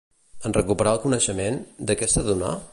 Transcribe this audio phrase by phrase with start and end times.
[0.49, 2.55] En recuperar el coneixement, de què s'adonà?